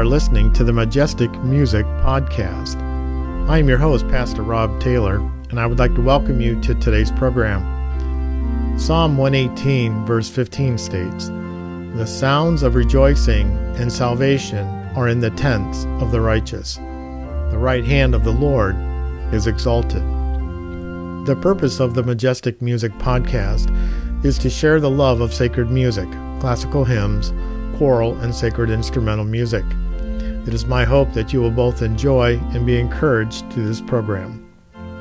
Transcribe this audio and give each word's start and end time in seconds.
are 0.00 0.06
listening 0.06 0.50
to 0.50 0.64
the 0.64 0.72
Majestic 0.72 1.30
Music 1.42 1.84
Podcast. 1.84 2.80
I 3.50 3.58
am 3.58 3.68
your 3.68 3.76
host, 3.76 4.08
Pastor 4.08 4.42
Rob 4.42 4.80
Taylor, 4.80 5.16
and 5.50 5.60
I 5.60 5.66
would 5.66 5.78
like 5.78 5.94
to 5.94 6.00
welcome 6.00 6.40
you 6.40 6.58
to 6.62 6.74
today's 6.74 7.10
program. 7.10 7.60
Psalm 8.78 9.18
118, 9.18 10.06
verse 10.06 10.30
15 10.30 10.78
states 10.78 11.26
The 11.26 12.06
sounds 12.06 12.62
of 12.62 12.76
rejoicing 12.76 13.54
and 13.76 13.92
salvation 13.92 14.66
are 14.96 15.06
in 15.06 15.20
the 15.20 15.28
tents 15.32 15.84
of 16.02 16.12
the 16.12 16.20
righteous. 16.22 16.76
The 16.76 17.58
right 17.58 17.84
hand 17.84 18.14
of 18.14 18.24
the 18.24 18.32
Lord 18.32 18.76
is 19.34 19.46
exalted. 19.46 20.00
The 21.26 21.38
purpose 21.42 21.78
of 21.78 21.92
the 21.92 22.02
Majestic 22.02 22.62
Music 22.62 22.92
Podcast 22.92 23.68
is 24.24 24.38
to 24.38 24.48
share 24.48 24.80
the 24.80 24.88
love 24.88 25.20
of 25.20 25.34
sacred 25.34 25.70
music, 25.70 26.08
classical 26.40 26.86
hymns, 26.86 27.34
choral, 27.76 28.16
and 28.20 28.34
sacred 28.34 28.70
instrumental 28.70 29.26
music. 29.26 29.64
It 30.46 30.54
is 30.54 30.64
my 30.64 30.84
hope 30.84 31.12
that 31.12 31.32
you 31.32 31.40
will 31.40 31.50
both 31.50 31.82
enjoy 31.82 32.38
and 32.54 32.64
be 32.64 32.78
encouraged 32.78 33.50
to 33.52 33.60
this 33.60 33.80
program. 33.80 34.46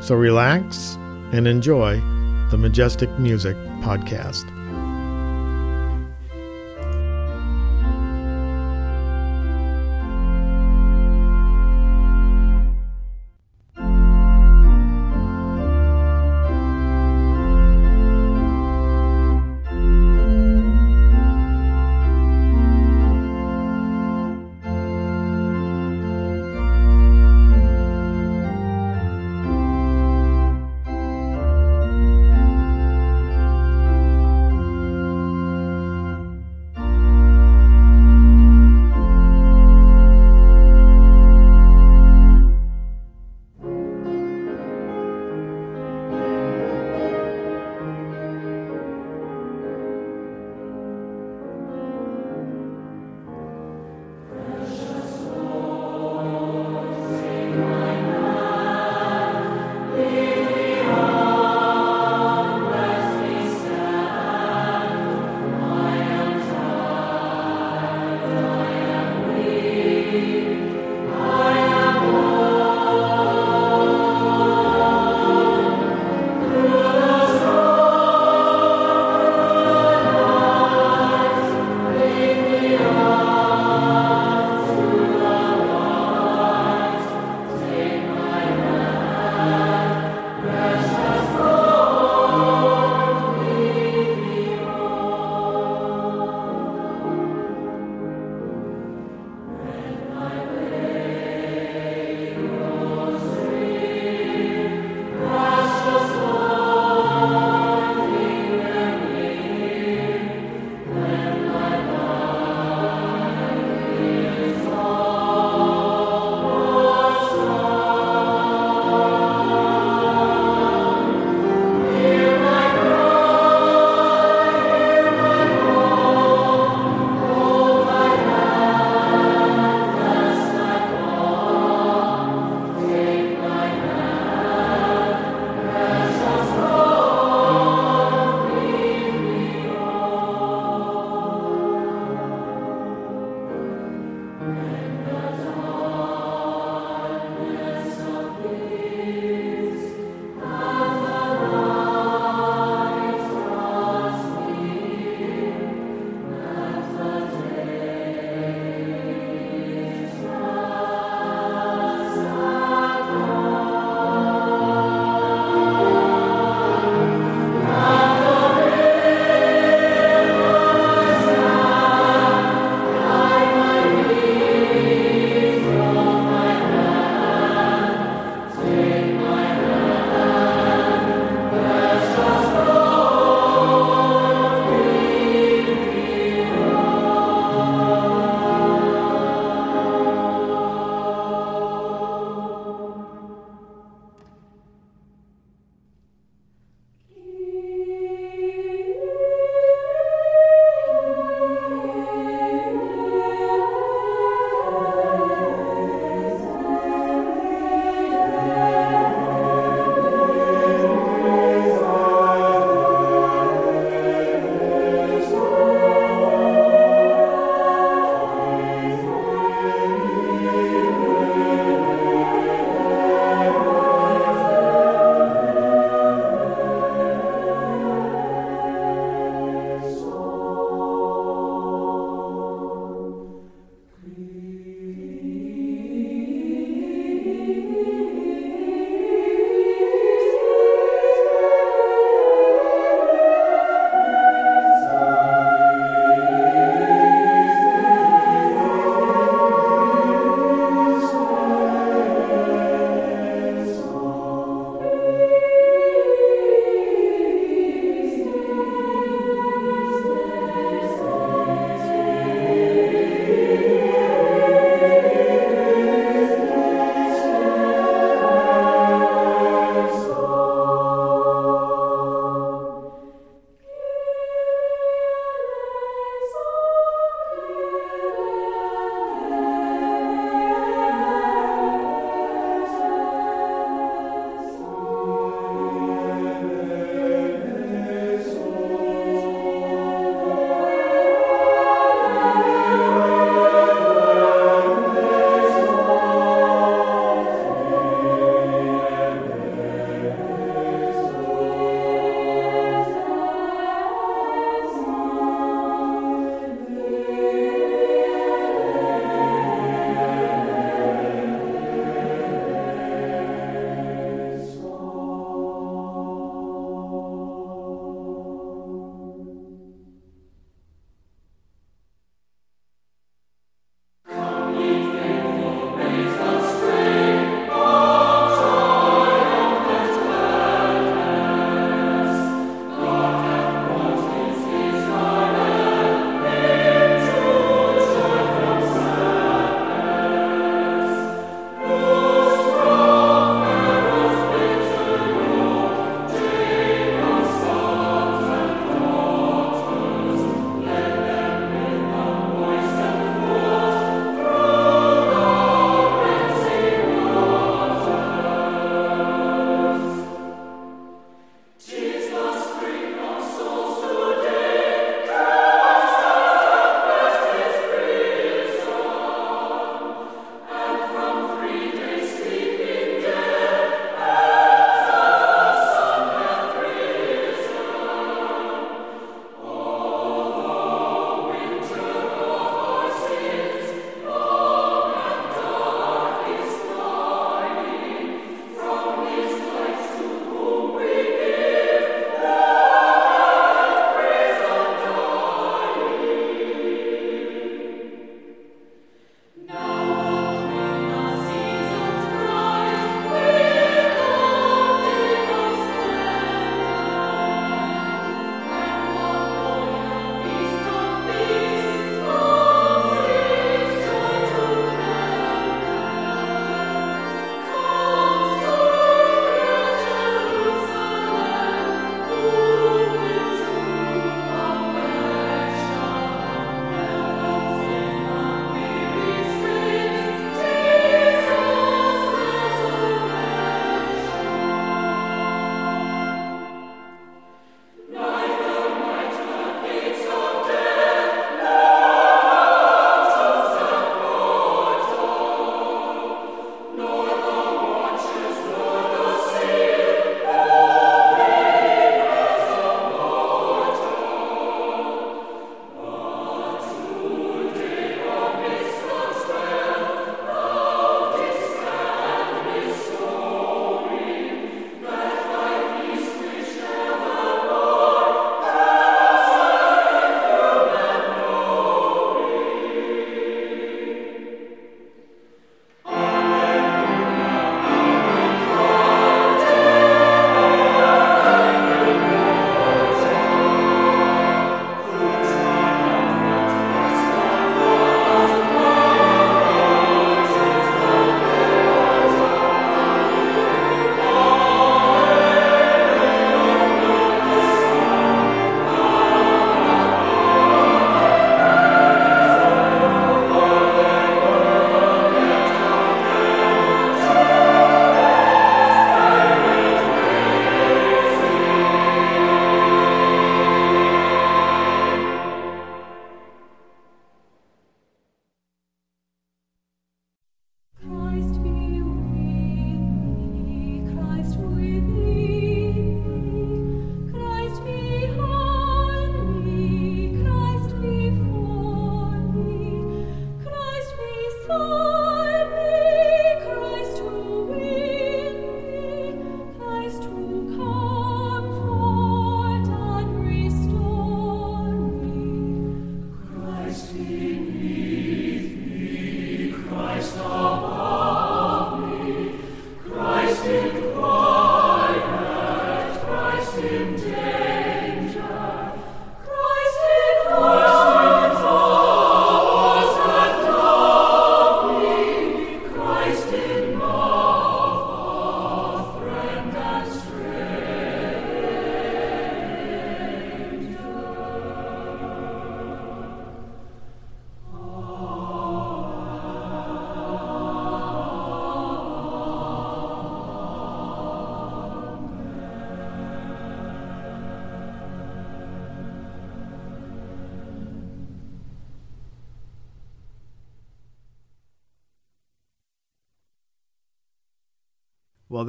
So 0.02 0.16
relax 0.16 0.95
and 1.31 1.47
enjoy 1.47 1.99
the 2.52 2.57
Majestic 2.57 3.09
Music 3.20 3.55
Podcast. 3.81 4.58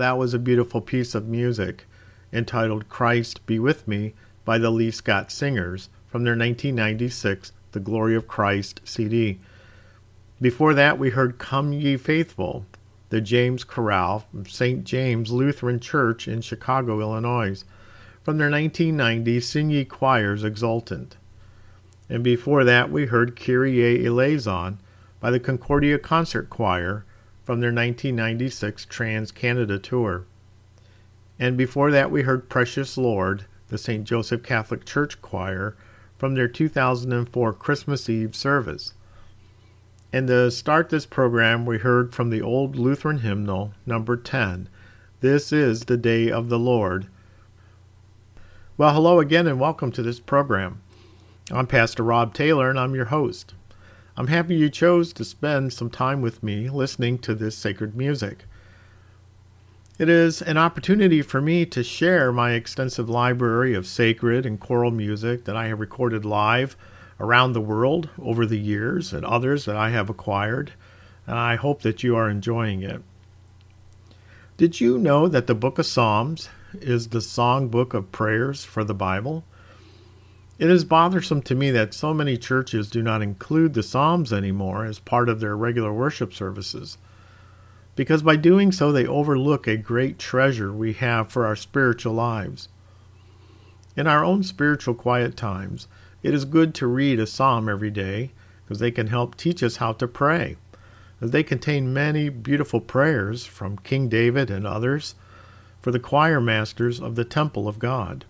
That 0.00 0.16
was 0.16 0.32
a 0.32 0.38
beautiful 0.38 0.80
piece 0.80 1.14
of 1.14 1.28
music 1.28 1.84
entitled 2.32 2.88
Christ 2.88 3.44
Be 3.44 3.58
With 3.58 3.86
Me 3.86 4.14
by 4.46 4.56
the 4.56 4.70
Lee 4.70 4.90
Scott 4.90 5.30
Singers 5.30 5.90
from 6.08 6.24
their 6.24 6.32
1996 6.32 7.52
The 7.72 7.80
Glory 7.80 8.14
of 8.16 8.26
Christ 8.26 8.80
CD. 8.82 9.40
Before 10.40 10.72
that, 10.72 10.98
we 10.98 11.10
heard 11.10 11.36
Come 11.36 11.74
Ye 11.74 11.98
Faithful, 11.98 12.64
the 13.10 13.20
James 13.20 13.62
Chorale 13.62 14.20
from 14.30 14.46
St. 14.46 14.84
James 14.84 15.32
Lutheran 15.32 15.78
Church 15.78 16.26
in 16.26 16.40
Chicago, 16.40 17.00
Illinois, 17.00 17.62
from 18.22 18.38
their 18.38 18.50
1990 18.50 19.38
Sing 19.40 19.68
Ye 19.68 19.84
Choirs 19.84 20.44
Exultant. 20.44 21.18
And 22.08 22.24
before 22.24 22.64
that, 22.64 22.90
we 22.90 23.06
heard 23.06 23.38
Kyrie 23.38 24.06
Eleison 24.06 24.78
by 25.20 25.30
the 25.30 25.40
Concordia 25.40 25.98
Concert 25.98 26.48
Choir 26.48 27.04
from 27.50 27.58
their 27.58 27.70
1996 27.70 28.84
Trans 28.84 29.32
Canada 29.32 29.76
tour. 29.76 30.24
And 31.36 31.56
before 31.56 31.90
that, 31.90 32.08
we 32.08 32.22
heard 32.22 32.48
Precious 32.48 32.96
Lord, 32.96 33.44
the 33.70 33.76
St. 33.76 34.04
Joseph 34.04 34.44
Catholic 34.44 34.84
Church 34.84 35.20
Choir, 35.20 35.74
from 36.14 36.36
their 36.36 36.46
2004 36.46 37.52
Christmas 37.54 38.08
Eve 38.08 38.36
service. 38.36 38.94
And 40.12 40.28
to 40.28 40.52
start 40.52 40.90
this 40.90 41.06
program, 41.06 41.66
we 41.66 41.78
heard 41.78 42.14
from 42.14 42.30
the 42.30 42.40
old 42.40 42.76
Lutheran 42.76 43.18
hymnal, 43.18 43.74
number 43.84 44.16
10, 44.16 44.68
This 45.20 45.52
is 45.52 45.86
the 45.86 45.96
Day 45.96 46.30
of 46.30 46.50
the 46.50 46.58
Lord. 46.58 47.08
Well, 48.76 48.94
hello 48.94 49.18
again, 49.18 49.48
and 49.48 49.58
welcome 49.58 49.90
to 49.90 50.04
this 50.04 50.20
program. 50.20 50.82
I'm 51.50 51.66
Pastor 51.66 52.04
Rob 52.04 52.32
Taylor, 52.32 52.70
and 52.70 52.78
I'm 52.78 52.94
your 52.94 53.06
host. 53.06 53.54
I'm 54.20 54.26
happy 54.26 54.54
you 54.54 54.68
chose 54.68 55.14
to 55.14 55.24
spend 55.24 55.72
some 55.72 55.88
time 55.88 56.20
with 56.20 56.42
me 56.42 56.68
listening 56.68 57.20
to 57.20 57.34
this 57.34 57.56
sacred 57.56 57.96
music. 57.96 58.44
It 59.98 60.10
is 60.10 60.42
an 60.42 60.58
opportunity 60.58 61.22
for 61.22 61.40
me 61.40 61.64
to 61.64 61.82
share 61.82 62.30
my 62.30 62.50
extensive 62.50 63.08
library 63.08 63.72
of 63.72 63.86
sacred 63.86 64.44
and 64.44 64.60
choral 64.60 64.90
music 64.90 65.46
that 65.46 65.56
I 65.56 65.68
have 65.68 65.80
recorded 65.80 66.26
live 66.26 66.76
around 67.18 67.54
the 67.54 67.62
world 67.62 68.10
over 68.18 68.44
the 68.44 68.58
years 68.58 69.14
and 69.14 69.24
others 69.24 69.64
that 69.64 69.76
I 69.76 69.88
have 69.88 70.10
acquired, 70.10 70.74
and 71.26 71.38
I 71.38 71.56
hope 71.56 71.80
that 71.80 72.02
you 72.02 72.14
are 72.14 72.28
enjoying 72.28 72.82
it. 72.82 73.00
Did 74.58 74.82
you 74.82 74.98
know 74.98 75.28
that 75.28 75.46
the 75.46 75.54
book 75.54 75.78
of 75.78 75.86
Psalms 75.86 76.50
is 76.74 77.08
the 77.08 77.22
song 77.22 77.68
book 77.68 77.94
of 77.94 78.12
prayers 78.12 78.66
for 78.66 78.84
the 78.84 78.92
Bible? 78.92 79.46
It 80.60 80.68
is 80.68 80.84
bothersome 80.84 81.40
to 81.44 81.54
me 81.54 81.70
that 81.70 81.94
so 81.94 82.12
many 82.12 82.36
churches 82.36 82.90
do 82.90 83.02
not 83.02 83.22
include 83.22 83.72
the 83.72 83.82
Psalms 83.82 84.30
anymore 84.30 84.84
as 84.84 84.98
part 84.98 85.30
of 85.30 85.40
their 85.40 85.56
regular 85.56 85.90
worship 85.90 86.34
services, 86.34 86.98
because 87.96 88.22
by 88.22 88.36
doing 88.36 88.70
so 88.70 88.92
they 88.92 89.06
overlook 89.06 89.66
a 89.66 89.78
great 89.78 90.18
treasure 90.18 90.70
we 90.70 90.92
have 90.92 91.32
for 91.32 91.46
our 91.46 91.56
spiritual 91.56 92.12
lives. 92.12 92.68
In 93.96 94.06
our 94.06 94.22
own 94.22 94.42
spiritual 94.42 94.92
quiet 94.92 95.34
times, 95.34 95.88
it 96.22 96.34
is 96.34 96.44
good 96.44 96.74
to 96.74 96.86
read 96.86 97.18
a 97.18 97.26
psalm 97.26 97.66
every 97.66 97.90
day 97.90 98.32
because 98.62 98.80
they 98.80 98.90
can 98.90 99.06
help 99.06 99.38
teach 99.38 99.62
us 99.62 99.76
how 99.76 99.94
to 99.94 100.06
pray. 100.06 100.58
As 101.22 101.30
they 101.30 101.42
contain 101.42 101.94
many 101.94 102.28
beautiful 102.28 102.82
prayers 102.82 103.46
from 103.46 103.78
King 103.78 104.10
David 104.10 104.50
and 104.50 104.66
others 104.66 105.14
for 105.80 105.90
the 105.90 105.98
choir 105.98 106.38
masters 106.38 107.00
of 107.00 107.14
the 107.14 107.24
temple 107.24 107.66
of 107.66 107.78
God. 107.78 108.26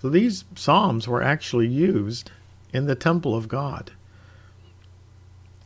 So 0.00 0.08
these 0.08 0.44
psalms 0.54 1.08
were 1.08 1.22
actually 1.22 1.66
used 1.66 2.30
in 2.72 2.86
the 2.86 2.94
temple 2.94 3.34
of 3.34 3.48
God. 3.48 3.92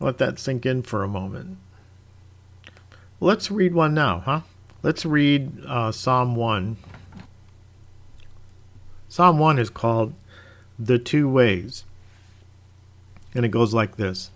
Let 0.01 0.19
that 0.19 0.39
sink 0.39 0.65
in 0.65 0.83
for 0.83 1.03
a 1.03 1.09
moment. 1.09 1.59
Let's 3.21 3.51
read 3.51 3.75
one 3.75 3.95
now, 3.95 4.21
huh? 4.21 4.41
Let's 4.83 5.07
read 5.07 5.65
uh, 5.65 5.93
Psalm 5.93 6.35
1. 6.35 6.77
Psalm 9.09 9.39
1 9.39 9.59
is 9.59 9.71
called 9.71 10.15
The 10.79 10.99
Two 10.99 11.29
Ways. 11.29 11.85
And 13.35 13.45
it 13.45 13.51
goes 13.51 13.73
like 13.73 13.97
this 13.97 14.31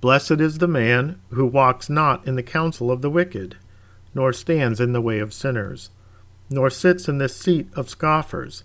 Blessed 0.00 0.40
is 0.40 0.58
the 0.58 0.66
man 0.66 1.20
who 1.30 1.46
walks 1.46 1.88
not 1.88 2.26
in 2.26 2.34
the 2.34 2.42
counsel 2.42 2.90
of 2.90 3.02
the 3.02 3.10
wicked, 3.10 3.56
nor 4.14 4.32
stands 4.32 4.80
in 4.80 4.92
the 4.92 5.00
way 5.00 5.20
of 5.20 5.34
sinners, 5.34 5.90
nor 6.48 6.70
sits 6.70 7.08
in 7.08 7.18
the 7.18 7.28
seat 7.28 7.68
of 7.76 7.88
scoffers 7.88 8.64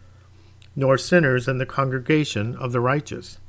nor 0.75 0.97
sinners 0.97 1.47
in 1.47 1.57
the 1.57 1.65
congregation 1.65 2.55
of 2.55 2.71
the 2.71 2.79
righteous. 2.79 3.39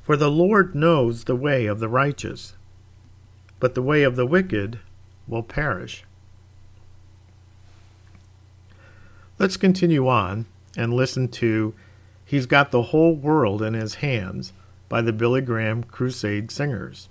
For 0.00 0.16
the 0.16 0.30
Lord 0.30 0.74
knows 0.74 1.24
the 1.24 1.36
way 1.36 1.66
of 1.66 1.80
the 1.80 1.88
righteous, 1.88 2.54
but 3.58 3.74
the 3.74 3.82
way 3.82 4.02
of 4.02 4.16
the 4.16 4.26
wicked 4.26 4.78
will 5.26 5.42
perish. 5.42 6.04
Let's 9.38 9.56
continue 9.56 10.06
on 10.06 10.46
and 10.76 10.94
listen 10.94 11.28
to 11.28 11.74
He's 12.24 12.46
Got 12.46 12.70
the 12.70 12.82
Whole 12.82 13.14
World 13.14 13.62
in 13.62 13.74
His 13.74 13.96
Hands 13.96 14.52
by 14.88 15.00
the 15.00 15.12
Billy 15.12 15.40
Graham 15.40 15.82
Crusade 15.82 16.50
Singers. 16.50 17.08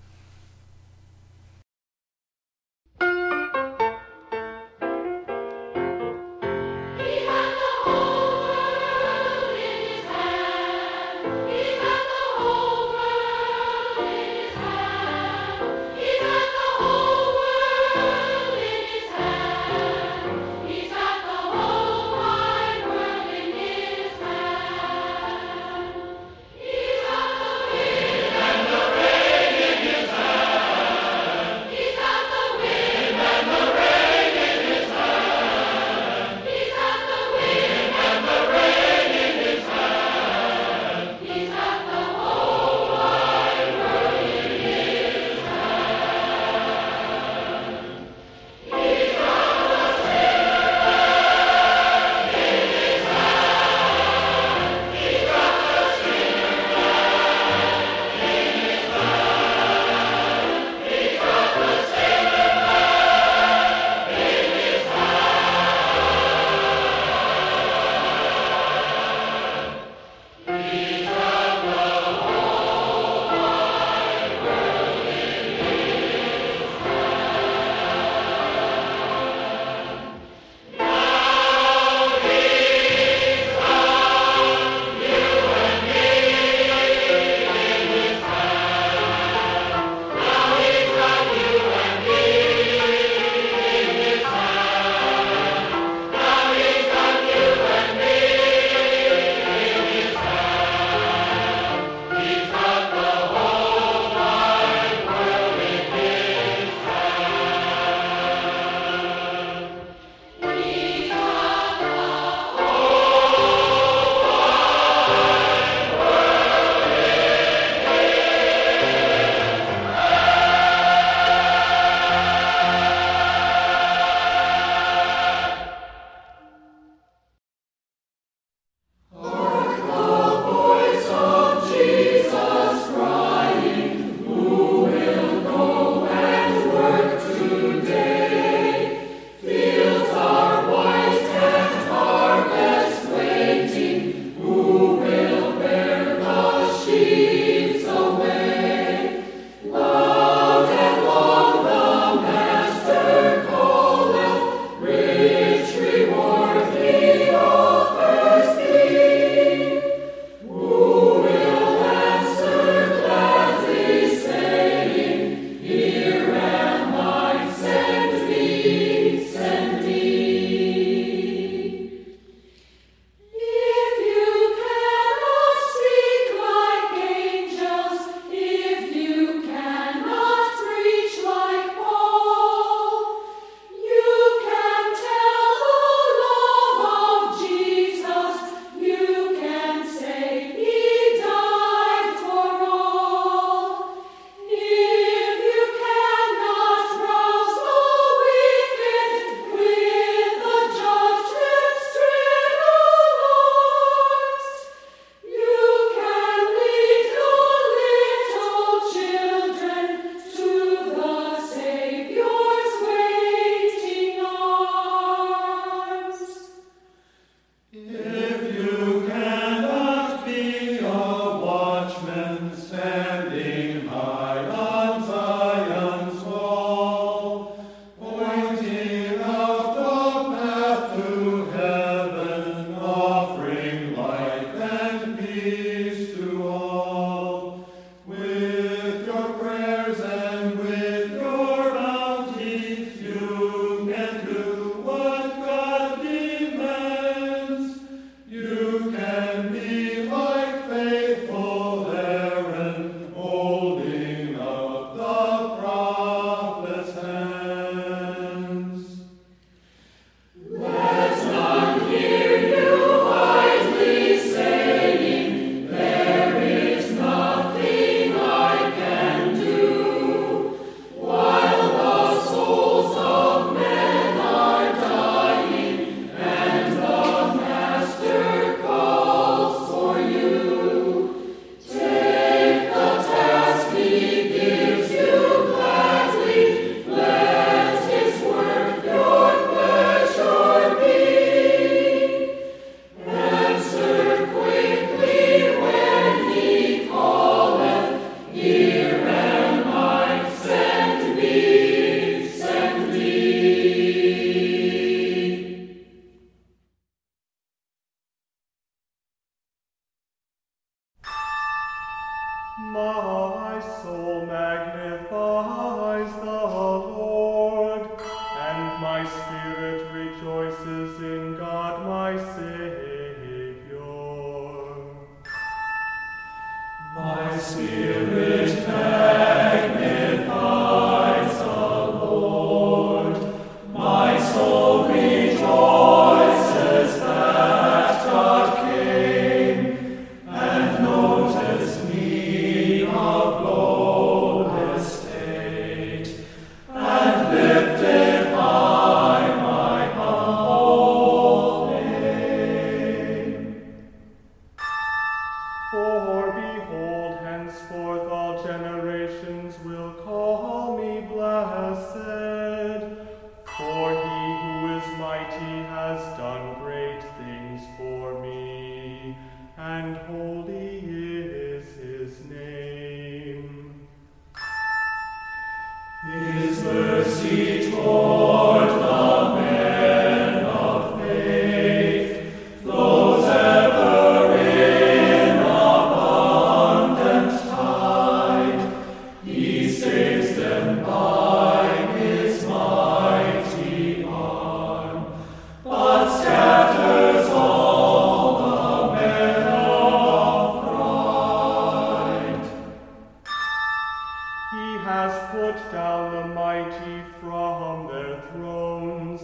Silent. 408.31 409.21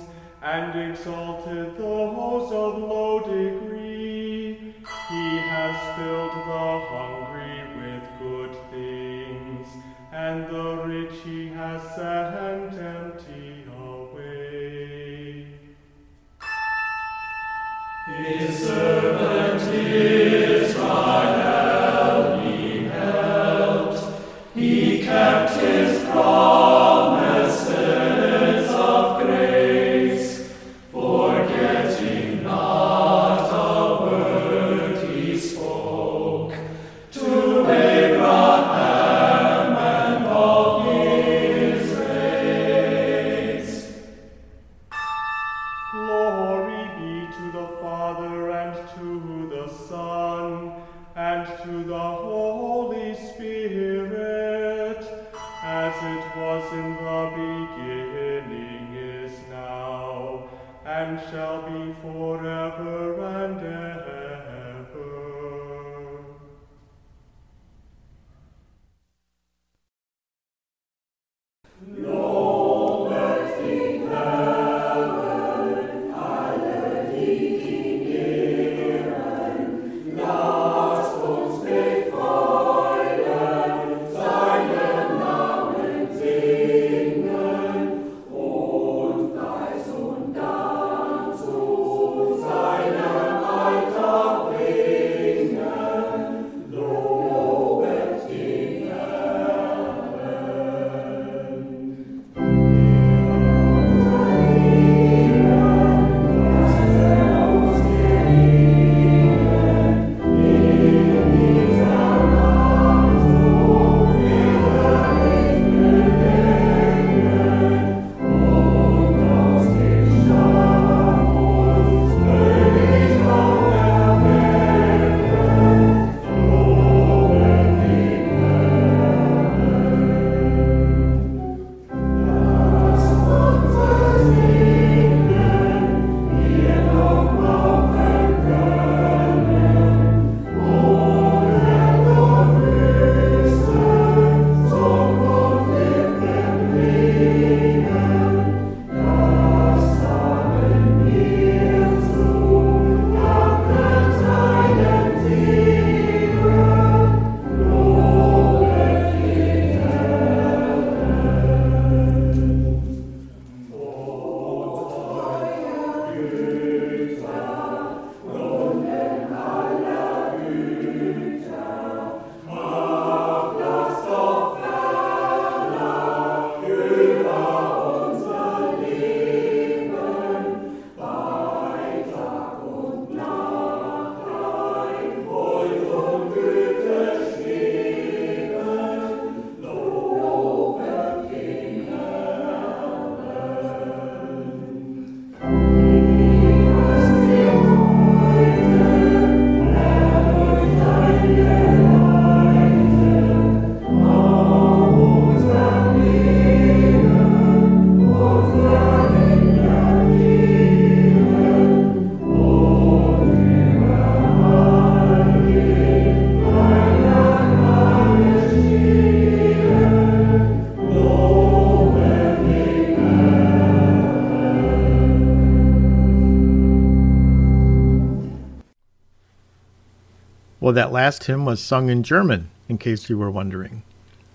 Well, 230.66 230.74
that 230.74 230.92
last 230.92 231.26
hymn 231.26 231.46
was 231.46 231.62
sung 231.62 231.90
in 231.90 232.02
German, 232.02 232.50
in 232.68 232.80
case 232.80 233.08
you 233.08 233.20
were 233.20 233.30
wondering. 233.30 233.84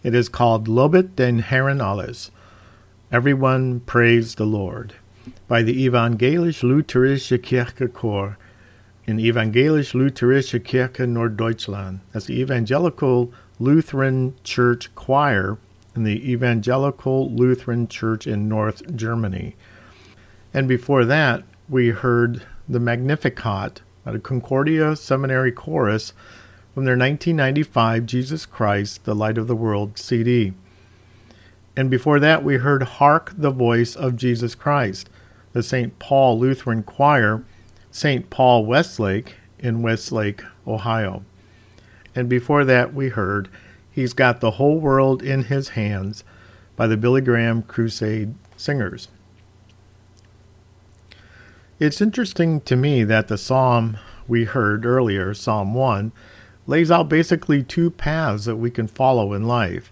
It 0.05 0.15
is 0.15 0.29
called 0.29 0.69
Lobet 0.69 1.17
den 1.17 1.41
Herren 1.41 1.81
alles. 1.81 2.31
Everyone 3.11 3.81
praise 3.81 4.37
the 4.37 4.45
Lord 4.45 4.95
by 5.49 5.65
the 5.65 5.89
Evangelisch-Lutherische 5.89 7.37
Kirche 7.39 7.93
Chor 7.93 8.39
in 9.07 9.17
Evangelisch-Lutherische 9.17 10.61
Kirche 10.61 11.05
Norddeutschland. 11.05 11.99
That's 12.13 12.27
the 12.27 12.41
Evangelical 12.41 13.33
Lutheran 13.59 14.37
Church 14.45 14.95
Choir 14.95 15.59
in 15.97 16.05
the 16.05 16.31
Evangelical 16.31 17.29
Lutheran 17.29 17.89
Church 17.89 18.29
in 18.29 18.49
North 18.49 18.95
Germany. 18.95 19.57
And 20.55 20.69
before 20.69 21.05
that, 21.07 21.43
we 21.69 21.89
heard 21.89 22.45
the 22.69 22.79
Magnificat 22.79 23.81
at 24.05 24.15
a 24.15 24.19
Concordia 24.19 24.97
Seminary 24.97 25.53
Chorus 25.53 26.13
from 26.75 26.85
their 26.85 26.97
1995 26.97 28.07
Jesus 28.07 28.47
Christ, 28.47 29.05
the 29.05 29.15
Light 29.15 29.39
of 29.39 29.47
the 29.47 29.57
World 29.57 29.99
CD. 29.99 30.53
And 31.77 31.91
before 31.91 32.21
that, 32.21 32.43
we 32.45 32.57
heard 32.57 32.83
Hark 32.83 33.33
the 33.37 33.51
Voice 33.51 33.95
of 33.97 34.17
Jesus 34.17 34.55
Christ, 34.55 35.09
the 35.53 35.63
St. 35.63 35.99
Paul 35.99 36.39
Lutheran 36.39 36.83
Choir, 36.83 37.45
St. 37.91 38.31
Paul 38.31 38.67
Westlake 38.67 39.37
in 39.59 39.83
Westlake, 39.83 40.43
Ohio. 40.67 41.25
And 42.15 42.29
before 42.29 42.65
that, 42.65 42.95
we 42.95 43.09
heard 43.09 43.49
He's 43.91 44.13
Got 44.13 44.41
the 44.41 44.53
Whole 44.53 44.79
World 44.79 45.23
in 45.23 45.45
His 45.45 45.71
Hands 45.71 46.23
by 46.77 46.87
the 46.87 46.97
Billy 46.97 47.21
Graham 47.21 47.63
Crusade 47.63 48.35
Singers. 48.57 49.09
It's 51.81 52.03
interesting 52.03 52.61
to 52.63 52.77
me 52.77 53.05
that 53.05 53.29
the 53.29 53.39
psalm 53.39 53.97
we 54.29 54.45
heard 54.45 54.85
earlier, 54.85 55.33
Psalm 55.33 55.73
1, 55.73 56.13
lays 56.67 56.91
out 56.91 57.09
basically 57.09 57.63
two 57.63 57.91
paths 57.91 58.45
that 58.45 58.57
we 58.57 58.71
can 58.71 58.87
follow 58.87 59.33
in 59.33 59.49
life. 59.49 59.91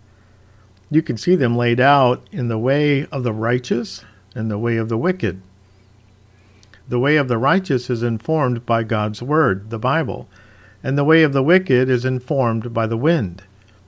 You 0.91 1.01
can 1.01 1.17
see 1.17 1.35
them 1.35 1.57
laid 1.57 1.81
out 1.81 2.29
in 2.31 2.49
the 2.49 2.59
way 2.59 3.07
of 3.07 3.23
the 3.23 3.33
righteous 3.33 4.05
and 4.35 4.51
the 4.51 4.59
way 4.59 4.77
of 4.77 4.91
the 4.91 4.99
wicked. 4.99 5.41
The 6.87 6.99
way 6.99 7.17
of 7.17 7.29
the 7.29 7.39
righteous 7.39 7.89
is 7.89 8.03
informed 8.03 8.67
by 8.67 8.83
God's 8.83 9.23
Word, 9.23 9.71
the 9.71 9.79
Bible, 9.79 10.29
and 10.83 10.99
the 10.99 11.05
way 11.05 11.23
of 11.23 11.33
the 11.33 11.43
wicked 11.43 11.89
is 11.89 12.05
informed 12.05 12.75
by 12.75 12.87
the 12.87 12.99
wind 12.99 13.45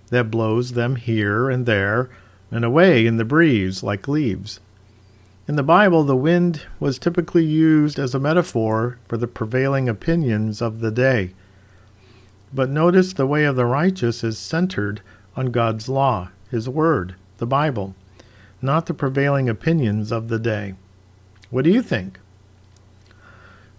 that 0.08 0.30
blows 0.30 0.72
them 0.72 0.96
here 0.96 1.50
and 1.50 1.66
there 1.66 2.08
and 2.50 2.64
away 2.64 3.04
in 3.04 3.18
the 3.18 3.26
breeze 3.26 3.82
like 3.82 4.08
leaves. 4.08 4.58
In 5.48 5.56
the 5.56 5.62
Bible, 5.62 6.04
the 6.04 6.16
wind 6.16 6.62
was 6.78 6.98
typically 6.98 7.44
used 7.44 7.98
as 7.98 8.14
a 8.14 8.20
metaphor 8.20 8.98
for 9.08 9.16
the 9.16 9.26
prevailing 9.26 9.88
opinions 9.88 10.62
of 10.62 10.80
the 10.80 10.90
day. 10.90 11.32
But 12.52 12.70
notice 12.70 13.12
the 13.12 13.26
way 13.26 13.44
of 13.44 13.56
the 13.56 13.66
righteous 13.66 14.22
is 14.22 14.38
centered 14.38 15.00
on 15.36 15.46
God's 15.46 15.88
law, 15.88 16.30
His 16.50 16.68
Word, 16.68 17.14
the 17.38 17.46
Bible, 17.46 17.94
not 18.62 18.86
the 18.86 18.94
prevailing 18.94 19.48
opinions 19.48 20.12
of 20.12 20.28
the 20.28 20.38
day. 20.38 20.74
What 21.48 21.64
do 21.64 21.70
you 21.70 21.82
think? 21.82 22.20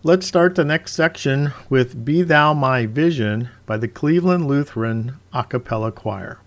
Let's 0.03 0.25
start 0.25 0.55
the 0.55 0.65
next 0.65 0.93
section 0.93 1.53
with 1.69 2.03
Be 2.03 2.23
Thou 2.23 2.53
My 2.53 2.87
Vision 2.87 3.49
by 3.65 3.77
the 3.77 3.87
Cleveland 3.87 4.47
Lutheran 4.47 5.19
A 5.31 5.43
Cappella 5.43 5.91
Choir. 5.91 6.39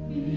Mm-hmm. 0.00 0.31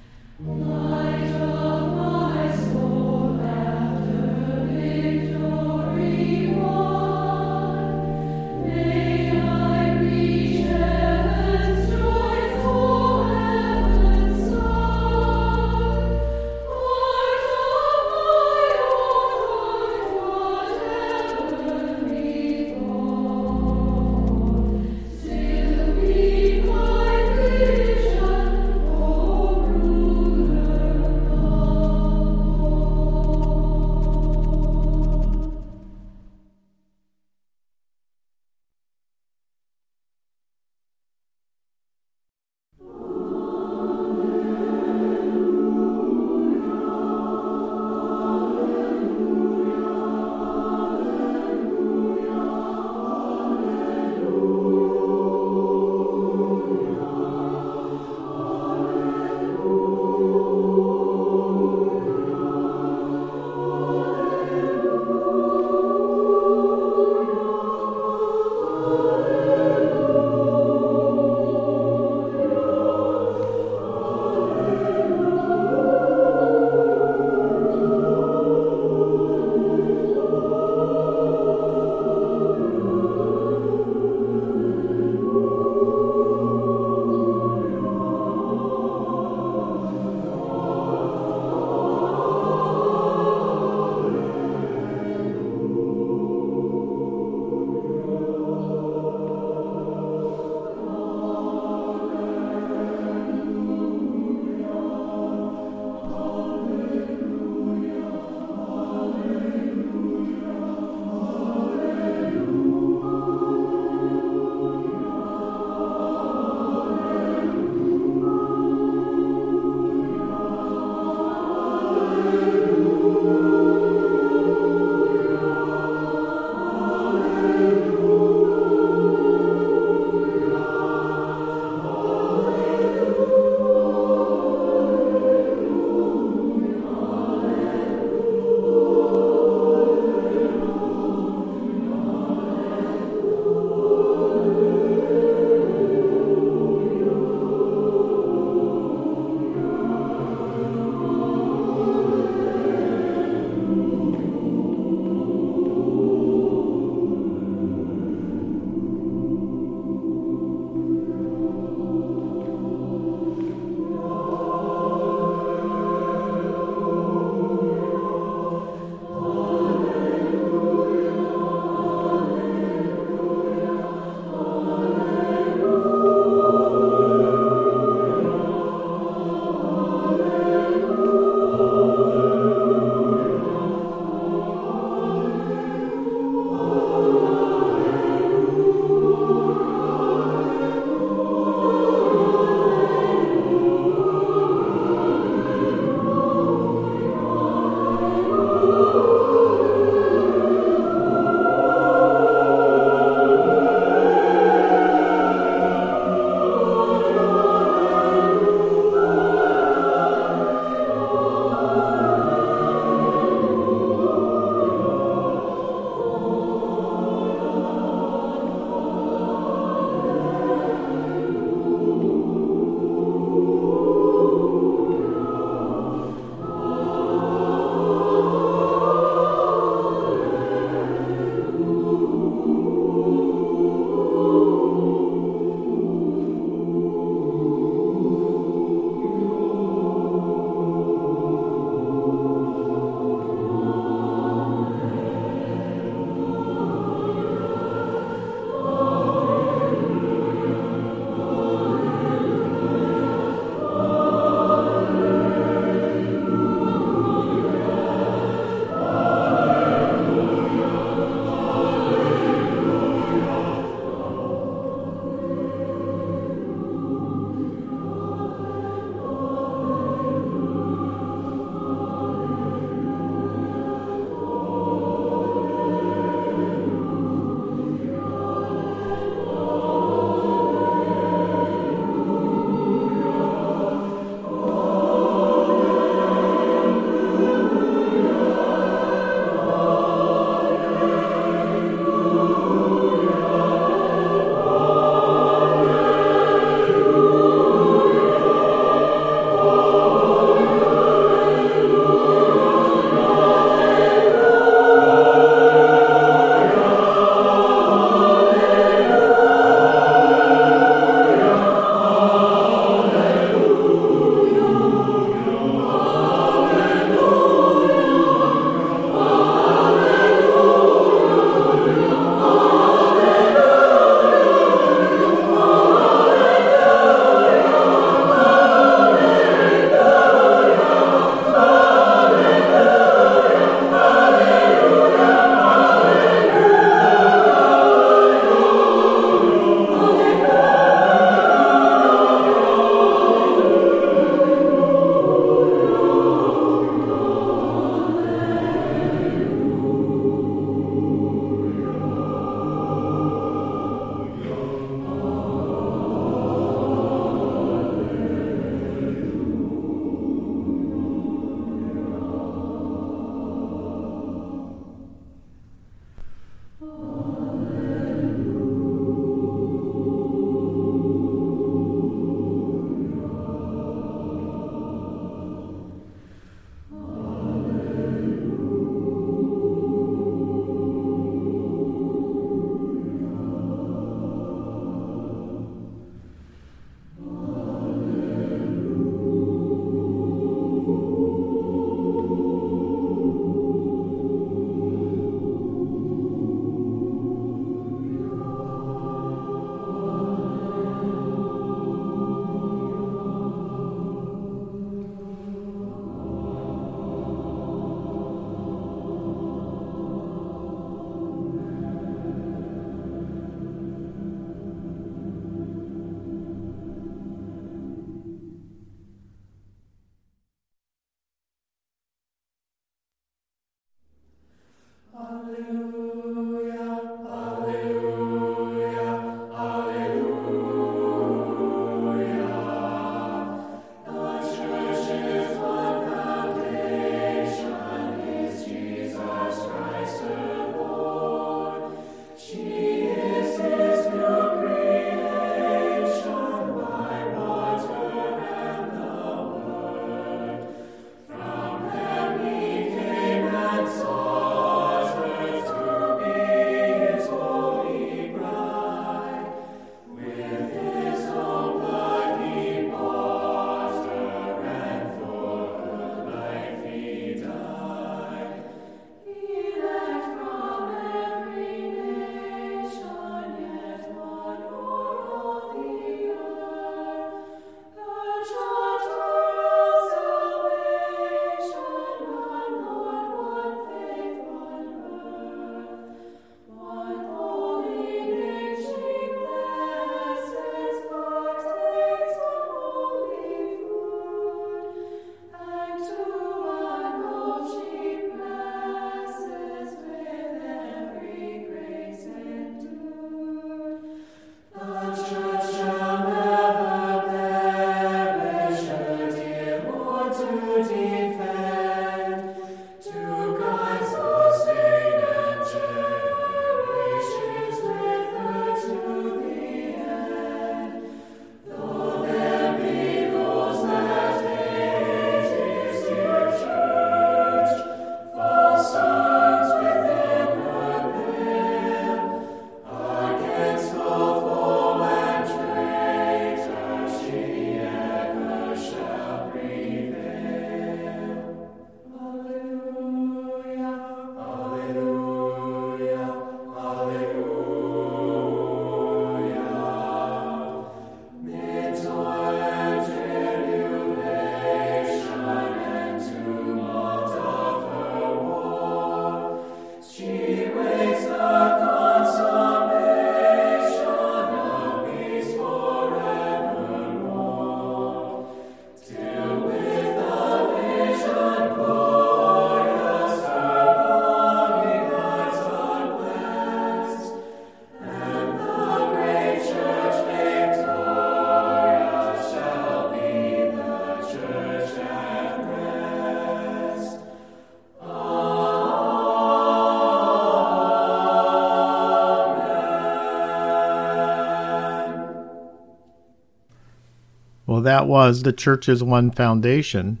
That 597.60 597.86
was 597.86 598.22
the 598.22 598.32
Church's 598.32 598.82
One 598.82 599.10
Foundation 599.10 600.00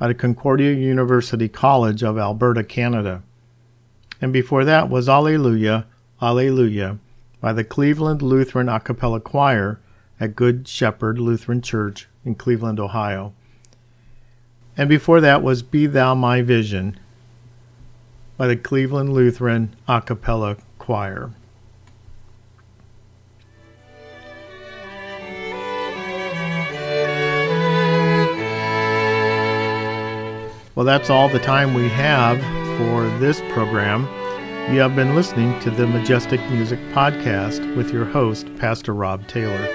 of 0.00 0.18
Concordia 0.18 0.72
University 0.72 1.48
College 1.48 2.02
of 2.02 2.18
Alberta, 2.18 2.62
Canada. 2.62 3.22
And 4.20 4.32
before 4.32 4.64
that 4.64 4.88
was 4.88 5.08
Alleluia, 5.08 5.86
Alleluia 6.20 6.98
by 7.40 7.52
the 7.52 7.64
Cleveland 7.64 8.22
Lutheran 8.22 8.68
A 8.68 8.80
Cappella 8.80 9.20
Choir 9.20 9.80
at 10.18 10.36
Good 10.36 10.66
Shepherd 10.66 11.18
Lutheran 11.18 11.60
Church 11.60 12.08
in 12.24 12.34
Cleveland, 12.34 12.80
Ohio. 12.80 13.34
And 14.76 14.88
before 14.88 15.20
that 15.20 15.42
was 15.42 15.62
Be 15.62 15.86
Thou 15.86 16.14
My 16.14 16.42
Vision 16.42 16.98
by 18.36 18.46
the 18.46 18.56
Cleveland 18.56 19.12
Lutheran 19.12 19.74
A 19.88 20.00
Cappella 20.00 20.56
Choir. 20.78 21.32
Well, 30.76 30.84
that's 30.84 31.08
all 31.08 31.30
the 31.30 31.38
time 31.38 31.72
we 31.72 31.88
have 31.88 32.38
for 32.76 33.08
this 33.18 33.40
program. 33.48 34.02
You 34.70 34.80
have 34.80 34.94
been 34.94 35.14
listening 35.14 35.58
to 35.60 35.70
the 35.70 35.86
Majestic 35.86 36.38
Music 36.50 36.78
Podcast 36.92 37.74
with 37.74 37.94
your 37.94 38.04
host, 38.04 38.54
Pastor 38.58 38.92
Rob 38.92 39.26
Taylor. 39.26 39.66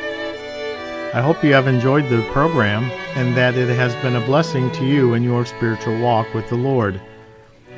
I 1.15 1.21
hope 1.21 1.43
you 1.43 1.53
have 1.53 1.67
enjoyed 1.67 2.07
the 2.07 2.21
program 2.31 2.83
and 3.15 3.35
that 3.35 3.55
it 3.55 3.75
has 3.75 3.95
been 4.03 4.15
a 4.15 4.23
blessing 4.27 4.71
to 4.73 4.85
you 4.85 5.15
in 5.15 5.23
your 5.23 5.43
spiritual 5.43 5.99
walk 5.99 6.31
with 6.35 6.47
the 6.49 6.55
Lord. 6.55 7.01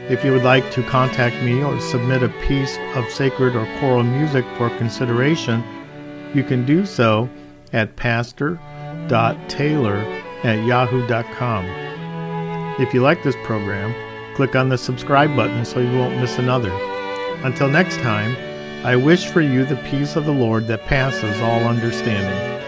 If 0.09 0.25
you 0.25 0.33
would 0.33 0.43
like 0.43 0.69
to 0.71 0.83
contact 0.83 1.41
me 1.45 1.63
or 1.63 1.79
submit 1.79 2.23
a 2.23 2.29
piece 2.45 2.77
of 2.93 3.09
sacred 3.09 3.55
or 3.55 3.65
choral 3.79 4.03
music 4.03 4.43
for 4.57 4.69
consideration, 4.71 5.63
you 6.33 6.43
can 6.43 6.65
do 6.65 6.85
so 6.85 7.29
at 7.71 7.95
pastor.taylor 7.95 9.95
at 10.43 10.65
yahoo.com. 10.65 11.92
If 12.79 12.91
you 12.91 13.03
like 13.03 13.21
this 13.21 13.35
program, 13.43 13.93
click 14.33 14.55
on 14.55 14.69
the 14.69 14.79
subscribe 14.79 15.35
button 15.35 15.63
so 15.63 15.79
you 15.79 15.95
won't 15.95 16.19
miss 16.19 16.39
another. 16.39 16.71
Until 17.43 17.69
next 17.69 17.97
time, 17.97 18.35
I 18.83 18.95
wish 18.95 19.27
for 19.27 19.41
you 19.41 19.63
the 19.63 19.75
peace 19.91 20.15
of 20.15 20.25
the 20.25 20.33
Lord 20.33 20.65
that 20.67 20.87
passes 20.87 21.39
all 21.39 21.65
understanding. 21.65 22.62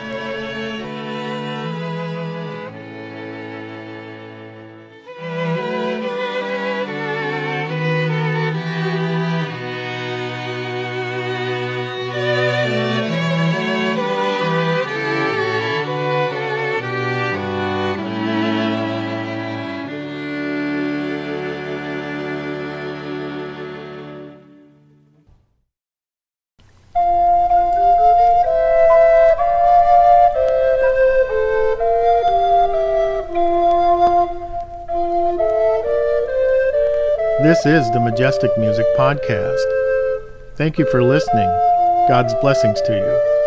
This 37.56 37.86
is 37.86 37.92
the 37.92 38.02
Majestic 38.02 38.52
Music 38.58 38.86
Podcast. 38.98 39.64
Thank 40.58 40.78
you 40.78 40.86
for 40.92 41.02
listening. 41.02 41.48
God's 42.06 42.34
blessings 42.42 42.82
to 42.82 42.92
you. 42.92 43.45